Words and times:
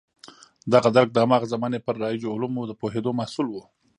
دغه 0.73 0.89
درک 0.95 1.09
د 1.13 1.17
هماغه 1.23 1.47
زمانې 1.53 1.79
پر 1.85 1.95
رایجو 2.03 2.33
علومو 2.35 2.61
د 2.67 2.71
پوهېدو 2.81 3.11
محصول 3.19 3.47
و. 3.49 3.55